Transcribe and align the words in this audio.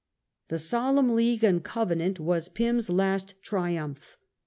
The" 0.47 0.57
Solemn 0.71 1.13
League 1.13 1.43
and 1.43 1.63
Covenant" 1.63 2.19
was 2.19 2.49
Pym's 2.49 2.89
last 2.89 3.35
triumph. 3.43 4.17